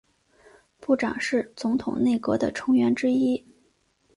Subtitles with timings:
[0.79, 3.45] 部长是总统内阁的成员之一。